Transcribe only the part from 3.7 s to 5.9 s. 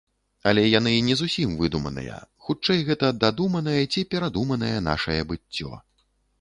ці перадуманае нашае быццё.